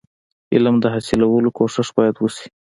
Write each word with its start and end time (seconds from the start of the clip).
علم 0.53 0.75
د 0.81 0.85
حاصلولو 0.93 1.49
کوښښ 1.57 1.87
باید 1.97 2.15
وسي. 2.19 2.47